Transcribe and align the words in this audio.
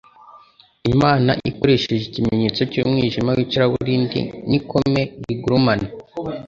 Imana 0.93 1.31
ikoresheje 1.49 2.03
ikimenyetso 2.07 2.61
cy'umwijima 2.71 3.29
w'icuraburindi 3.37 4.19
n'ikome 4.49 5.01
rigurumana, 5.27 5.85